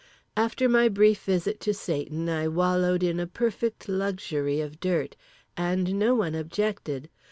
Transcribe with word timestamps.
After 0.35 0.67
my 0.67 0.89
brief 0.89 1.25
visit 1.25 1.59
to 1.59 1.75
Satan 1.75 2.27
I 2.27 2.47
wallowed 2.47 3.03
in 3.03 3.19
a 3.19 3.27
perfect 3.27 3.87
luxury 3.87 4.59
of 4.59 4.79
dirt. 4.79 5.15
And 5.55 5.99
no 5.99 6.15
one 6.15 6.33
objected. 6.33 7.07